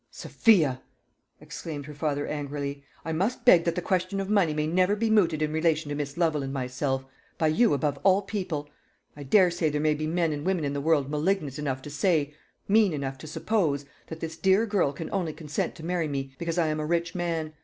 "Sophia!" 0.09 0.81
exclaimed 1.39 1.85
her 1.85 1.93
father 1.93 2.25
angrily, 2.25 2.83
"I 3.05 3.11
must 3.13 3.45
beg 3.45 3.65
that 3.65 3.75
the 3.75 3.83
question 3.83 4.19
of 4.19 4.31
money 4.31 4.51
may 4.51 4.65
never 4.65 4.95
be 4.95 5.11
mooted 5.11 5.43
in 5.43 5.53
relation 5.53 5.89
to 5.89 5.95
Miss 5.95 6.17
Lovel 6.17 6.41
and 6.41 6.51
myself 6.51 7.05
by 7.37 7.49
you 7.49 7.75
above 7.75 7.99
all 8.01 8.23
people. 8.23 8.67
I 9.15 9.21
daresay 9.21 9.69
there 9.69 9.79
may 9.79 9.93
be 9.93 10.07
men 10.07 10.33
and 10.33 10.43
women 10.43 10.65
in 10.65 10.73
the 10.73 10.81
world 10.81 11.11
malignant 11.11 11.59
enough 11.59 11.83
to 11.83 11.91
say 11.91 12.33
mean 12.67 12.93
enough 12.93 13.19
to 13.19 13.27
suppose 13.27 13.85
that 14.07 14.21
this 14.21 14.37
dear 14.37 14.65
girl 14.65 14.91
can 14.91 15.07
only 15.13 15.33
consent 15.33 15.75
to 15.75 15.85
marry 15.85 16.07
me 16.07 16.33
because 16.39 16.57
I 16.57 16.69
am 16.69 16.79
a 16.79 16.85
rich 16.87 17.13
man. 17.13 17.53